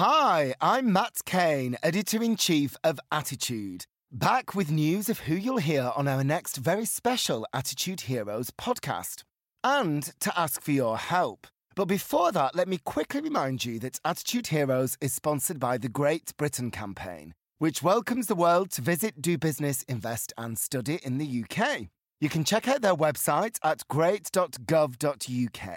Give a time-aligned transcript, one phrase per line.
[0.00, 3.86] Hi, I'm Matt Cain, editor in chief of Attitude.
[4.12, 9.24] Back with news of who you'll hear on our next very special Attitude Heroes podcast.
[9.64, 11.48] And to ask for your help.
[11.74, 15.88] But before that, let me quickly remind you that Attitude Heroes is sponsored by the
[15.88, 21.18] Great Britain campaign, which welcomes the world to visit, do business, invest, and study in
[21.18, 21.88] the UK.
[22.20, 25.68] You can check out their website at great.gov.uk.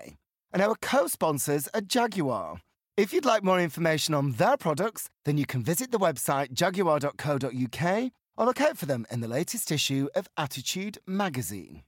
[0.54, 2.60] And our co sponsors are Jaguar.
[2.98, 8.12] If you'd like more information on their products, then you can visit the website jaguar.co.uk
[8.38, 11.84] or look out for them in the latest issue of Attitude magazine.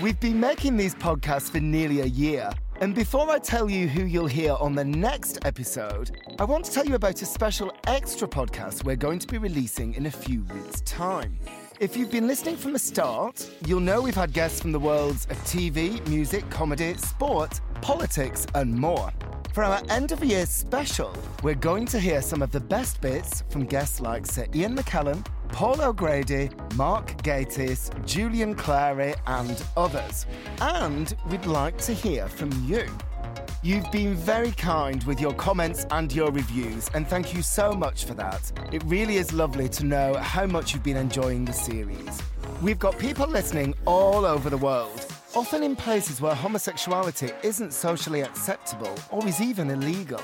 [0.00, 4.04] We've been making these podcasts for nearly a year, and before I tell you who
[4.04, 8.28] you'll hear on the next episode, I want to tell you about a special extra
[8.28, 11.38] podcast we're going to be releasing in a few weeks' time.
[11.82, 15.26] If you've been listening from the start, you'll know we've had guests from the worlds
[15.30, 19.10] of TV, music, comedy, sport, politics, and more.
[19.52, 23.42] For our end of year special, we're going to hear some of the best bits
[23.48, 30.26] from guests like Sir Ian McKellen, Paul O'Grady, Mark Gatiss, Julian Clary, and others.
[30.60, 32.86] And we'd like to hear from you.
[33.64, 38.04] You've been very kind with your comments and your reviews, and thank you so much
[38.04, 38.50] for that.
[38.72, 42.20] It really is lovely to know how much you've been enjoying the series.
[42.60, 48.22] We've got people listening all over the world, often in places where homosexuality isn't socially
[48.22, 50.22] acceptable or is even illegal.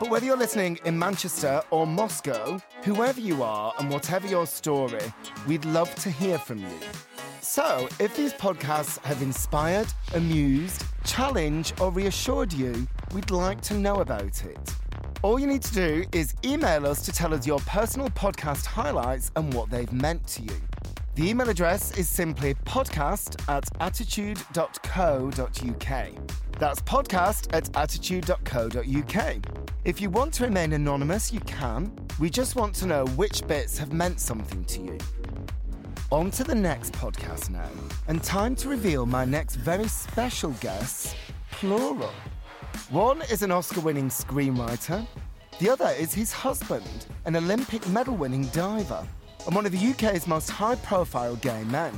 [0.00, 5.12] But whether you're listening in Manchester or Moscow, whoever you are and whatever your story,
[5.46, 6.78] we'd love to hear from you.
[7.42, 13.96] So, if these podcasts have inspired, amused, challenged, or reassured you, we'd like to know
[13.96, 14.74] about it.
[15.22, 19.32] All you need to do is email us to tell us your personal podcast highlights
[19.34, 20.60] and what they've meant to you.
[21.16, 24.58] The email address is simply podcast at attitude.co.uk.
[26.60, 29.36] That's podcast at attitude.co.uk.
[29.84, 31.90] If you want to remain anonymous, you can.
[32.20, 34.98] We just want to know which bits have meant something to you.
[36.10, 37.68] On to the next podcast now,
[38.06, 41.14] and time to reveal my next very special guests,
[41.50, 42.14] plural.
[42.88, 45.06] One is an Oscar winning screenwriter,
[45.58, 49.06] the other is his husband, an Olympic medal winning diver,
[49.44, 51.92] and one of the UK's most high profile gay men.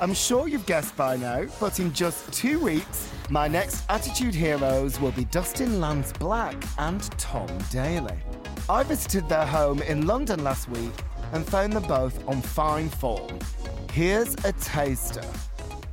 [0.00, 4.98] I'm sure you've guessed by now, but in just two weeks, my next Attitude Heroes
[4.98, 8.16] will be Dustin Lance Black and Tom Daley.
[8.70, 10.94] I visited their home in London last week
[11.32, 13.38] and found them both on fine form.
[13.92, 15.24] Here's a taster.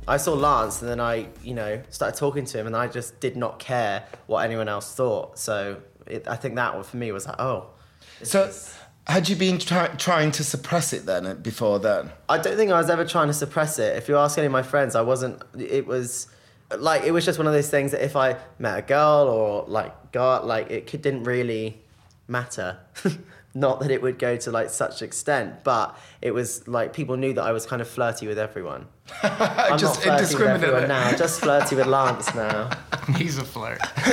[0.06, 3.20] I saw Lance and then I, you know, started talking to him and I just
[3.20, 5.38] did not care what anyone else thought.
[5.38, 7.66] So it, I think that one for me was like, oh.
[8.22, 8.52] So,
[9.06, 12.10] had you been try- trying to suppress it then uh, before then?
[12.28, 13.96] I don't think I was ever trying to suppress it.
[13.96, 15.42] If you ask any of my friends, I wasn't.
[15.58, 16.28] It was
[16.78, 19.64] like it was just one of those things that if I met a girl or
[19.66, 21.80] like got like it could, didn't really
[22.28, 22.78] matter.
[23.52, 27.32] Not that it would go to like such extent, but it was like people knew
[27.34, 28.86] that I was kind of flirty with everyone.
[29.24, 32.70] I'm just not flirty with everyone now, just flirty with Lance now.
[33.16, 33.80] He's a flirt.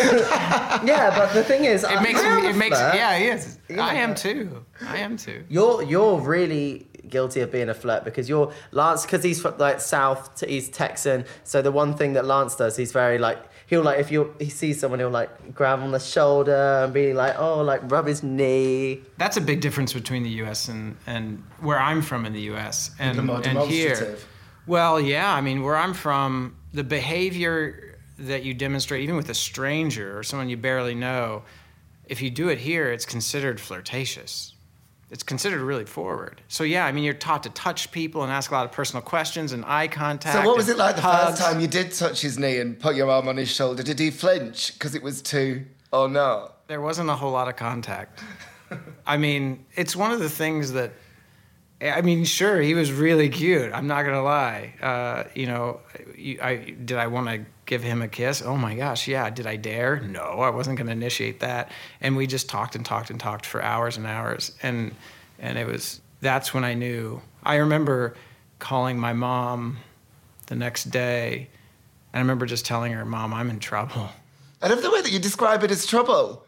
[0.84, 2.46] Yeah, but the thing is, It makes I am him.
[2.46, 2.78] a It makes.
[2.80, 2.96] flirt.
[2.96, 3.60] Yeah, he is.
[3.70, 3.86] Yeah.
[3.86, 4.66] I am too.
[4.82, 5.44] I am too.
[5.50, 9.80] You're you're really guilty of being a flirt because you're Lance because he's from like
[9.82, 11.26] South, he's Texan.
[11.44, 14.50] So the one thing that Lance does, he's very like he'll like if you he
[14.50, 18.24] sees someone, he'll like grab on the shoulder and be like oh like rub his
[18.24, 19.02] knee.
[19.18, 20.68] That's a big difference between the U.S.
[20.68, 22.92] and and where I'm from in the U.S.
[22.98, 24.18] and more and here.
[24.66, 25.34] Well, yeah.
[25.34, 30.24] I mean, where I'm from, the behavior that you demonstrate, even with a stranger or
[30.24, 31.44] someone you barely know,
[32.06, 34.54] if you do it here, it's considered flirtatious.
[35.10, 36.42] It's considered really forward.
[36.50, 39.02] So yeah, I mean, you're taught to touch people and ask a lot of personal
[39.02, 40.36] questions and eye contact.
[40.36, 41.40] So, what was it like the hugs.
[41.40, 43.84] first time you did touch his knee and put your arm on his shoulder?
[43.84, 46.68] Did he flinch because it was too, oh, or not?
[46.68, 48.22] There wasn't a whole lot of contact.
[49.08, 50.92] I mean, it's one of the things that.
[51.80, 53.72] I mean, sure, he was really cute.
[53.72, 54.74] I'm not gonna lie.
[54.82, 55.80] Uh, you know,
[56.42, 58.42] I did I want to give him a kiss?
[58.42, 59.30] Oh my gosh, yeah.
[59.30, 60.00] Did I dare?
[60.00, 61.72] No, I wasn't gonna initiate that.
[62.02, 64.54] And we just talked and talked and talked for hours and hours.
[64.64, 64.96] And
[65.38, 67.22] and it was that's when I knew.
[67.44, 68.16] I remember
[68.58, 69.78] calling my mom
[70.48, 71.48] the next day,
[72.12, 74.10] and I remember just telling her, "Mom, I'm in trouble."
[74.64, 76.47] I love the way that you describe it as trouble,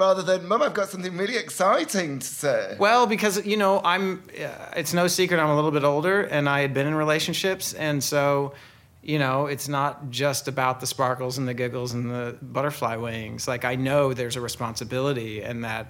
[0.00, 2.76] rather than, Mum, I've got something really exciting to say.
[2.78, 4.22] Well, because you know, I'm.
[4.30, 7.74] Uh, it's no secret I'm a little bit older, and I had been in relationships,
[7.74, 8.54] and so,
[9.02, 13.46] you know, it's not just about the sparkles and the giggles and the butterfly wings.
[13.46, 15.86] Like I know there's a responsibility, and that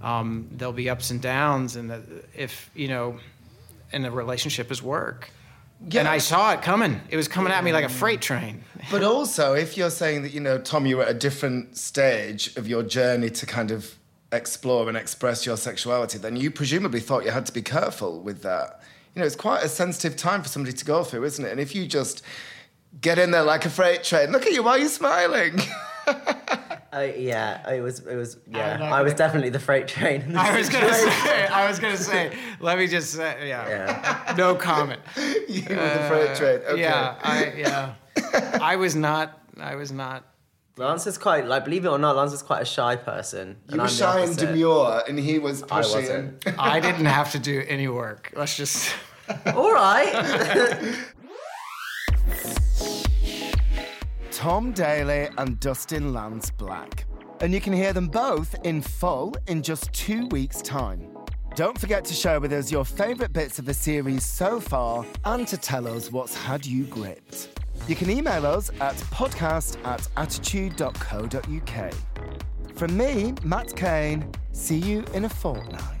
[0.00, 2.02] um, there'll be ups and downs, and that
[2.34, 3.18] if you know,
[3.92, 5.30] and the relationship is work,
[5.86, 6.00] Yeah.
[6.00, 7.00] And I saw it coming.
[7.08, 8.64] It was coming at me like a freight train.
[8.90, 12.56] But also, if you're saying that, you know, Tom, you were at a different stage
[12.56, 13.98] of your journey to kind of
[14.32, 18.42] explore and express your sexuality, then you presumably thought you had to be careful with
[18.42, 18.80] that.
[19.14, 21.50] You know, it's quite a sensitive time for somebody to go through, isn't it?
[21.50, 22.22] And if you just
[23.00, 25.60] get in there like a freight train, look at you, why are you smiling?
[26.92, 28.00] Uh, yeah, it was.
[28.00, 28.38] It was.
[28.50, 30.22] Yeah, not I was gonna- definitely the freight train.
[30.22, 31.46] in this I was gonna say.
[31.46, 32.36] I was gonna say.
[32.60, 33.48] Let me just say.
[33.48, 33.68] Yeah.
[33.68, 34.34] Yeah.
[34.36, 35.00] No comment.
[35.48, 36.60] you were the freight train.
[36.66, 36.80] Okay.
[36.80, 37.14] Yeah.
[37.22, 37.52] I.
[37.56, 37.94] Yeah.
[38.60, 39.38] I was not.
[39.60, 40.24] I was not.
[40.78, 43.56] Lance is quite like, believe it or not, Lance is quite a shy person.
[43.68, 45.74] You were shy and demure, and he was pushing.
[45.74, 46.24] I pushing.
[46.44, 46.58] wasn't.
[46.58, 48.32] I didn't have to do any work.
[48.36, 48.94] Let's just.
[49.46, 50.94] All right.
[54.38, 57.06] Tom Daley and Dustin Lance Black.
[57.40, 61.10] And you can hear them both in full in just two weeks' time.
[61.56, 65.44] Don't forget to share with us your favourite bits of the series so far and
[65.48, 67.58] to tell us what's had you gripped.
[67.88, 71.94] You can email us at podcast at attitude.co.uk.
[72.76, 75.97] From me, Matt Cain, see you in a fortnight.